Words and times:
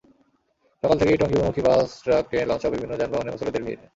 সকাল 0.83 0.97
থেকেই 1.01 1.19
টঙ্গী 1.19 1.35
অভিমুখী 1.37 1.61
বাস, 1.67 1.87
ট্রাক, 2.03 2.23
ট্রেন, 2.29 2.45
লঞ্চসহ 2.49 2.71
বিভিন্ন 2.73 2.93
যানবাহনে 2.99 3.33
মুসল্লিদের 3.33 3.65
ভিড়। 3.67 3.81